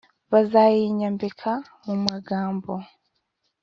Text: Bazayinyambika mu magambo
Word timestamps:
Bazayinyambika 0.31 1.51
mu 1.85 1.95
magambo 2.05 2.73